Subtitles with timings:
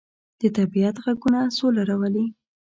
[0.41, 2.25] د طبیعت غږونه سوله راولي.